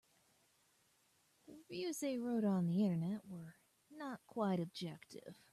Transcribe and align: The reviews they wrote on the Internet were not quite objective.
The 1.45 1.53
reviews 1.53 1.99
they 1.99 2.17
wrote 2.17 2.43
on 2.43 2.65
the 2.65 2.83
Internet 2.83 3.23
were 3.27 3.53
not 3.91 4.19
quite 4.25 4.59
objective. 4.59 5.37